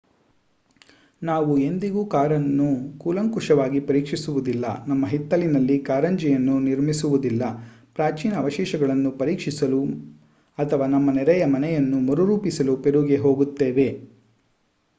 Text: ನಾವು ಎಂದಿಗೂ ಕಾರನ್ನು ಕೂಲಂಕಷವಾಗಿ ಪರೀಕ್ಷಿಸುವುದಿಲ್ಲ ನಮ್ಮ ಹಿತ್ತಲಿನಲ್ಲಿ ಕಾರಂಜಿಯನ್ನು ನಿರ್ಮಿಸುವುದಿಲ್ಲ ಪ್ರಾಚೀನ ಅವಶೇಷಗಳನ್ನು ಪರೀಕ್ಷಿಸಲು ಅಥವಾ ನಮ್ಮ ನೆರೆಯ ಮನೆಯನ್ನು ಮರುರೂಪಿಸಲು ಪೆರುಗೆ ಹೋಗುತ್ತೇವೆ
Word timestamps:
ನಾವು 1.21 1.57
ಎಂದಿಗೂ 1.57 2.05
ಕಾರನ್ನು 2.05 2.69
ಕೂಲಂಕಷವಾಗಿ 2.97 3.79
ಪರೀಕ್ಷಿಸುವುದಿಲ್ಲ 3.79 4.65
ನಮ್ಮ 4.87 5.07
ಹಿತ್ತಲಿನಲ್ಲಿ 5.07 5.79
ಕಾರಂಜಿಯನ್ನು 5.81 6.59
ನಿರ್ಮಿಸುವುದಿಲ್ಲ 6.59 7.43
ಪ್ರಾಚೀನ 7.93 8.33
ಅವಶೇಷಗಳನ್ನು 8.35 9.11
ಪರೀಕ್ಷಿಸಲು 9.11 9.81
ಅಥವಾ 10.57 10.87
ನಮ್ಮ 10.87 11.11
ನೆರೆಯ 11.11 11.45
ಮನೆಯನ್ನು 11.45 11.99
ಮರುರೂಪಿಸಲು 11.99 12.75
ಪೆರುಗೆ 12.77 13.17
ಹೋಗುತ್ತೇವೆ 13.17 13.87